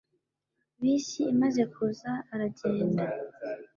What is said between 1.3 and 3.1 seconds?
imaze kuza, aragenda